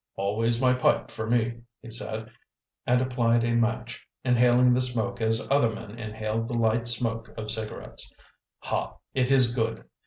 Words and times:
"Always 0.15 0.59
my 0.59 0.73
pipe 0.73 1.11
for 1.11 1.27
me," 1.29 1.61
he 1.79 1.91
said, 1.91 2.31
and 2.87 2.99
applied 3.03 3.43
a 3.43 3.53
match, 3.53 4.03
inhaling 4.25 4.73
the 4.73 4.81
smoke 4.81 5.21
as 5.21 5.45
other 5.51 5.69
men 5.71 5.99
inhale 5.99 6.41
the 6.43 6.55
light 6.57 6.87
smoke 6.87 7.31
of 7.37 7.51
cigarettes. 7.51 8.11
"Ha, 8.63 8.95
it 9.13 9.31
is 9.31 9.53
good! 9.53 9.83